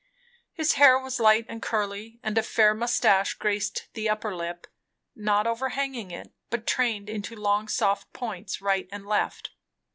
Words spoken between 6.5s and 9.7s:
trained into long soft points right and left.